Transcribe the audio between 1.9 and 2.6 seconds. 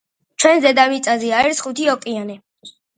ოკეანე